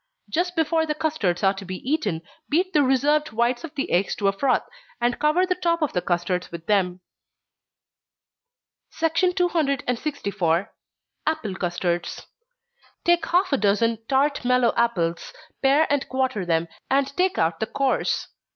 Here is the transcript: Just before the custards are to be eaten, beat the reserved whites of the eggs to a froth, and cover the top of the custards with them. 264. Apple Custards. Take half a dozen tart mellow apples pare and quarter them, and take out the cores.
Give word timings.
Just 0.31 0.55
before 0.55 0.87
the 0.87 0.95
custards 0.95 1.43
are 1.43 1.53
to 1.53 1.63
be 1.63 1.75
eaten, 1.87 2.23
beat 2.49 2.73
the 2.73 2.81
reserved 2.81 3.31
whites 3.33 3.63
of 3.63 3.75
the 3.75 3.91
eggs 3.91 4.15
to 4.15 4.27
a 4.27 4.31
froth, 4.31 4.63
and 4.99 5.19
cover 5.19 5.45
the 5.45 5.53
top 5.53 5.83
of 5.83 5.93
the 5.93 6.01
custards 6.01 6.51
with 6.51 6.65
them. 6.65 7.01
264. 8.99 10.73
Apple 11.27 11.55
Custards. 11.55 12.25
Take 13.05 13.27
half 13.27 13.53
a 13.53 13.57
dozen 13.57 13.99
tart 14.07 14.43
mellow 14.43 14.73
apples 14.75 15.33
pare 15.61 15.85
and 15.93 16.09
quarter 16.09 16.47
them, 16.47 16.67
and 16.89 17.15
take 17.15 17.37
out 17.37 17.59
the 17.59 17.67
cores. 17.67 18.27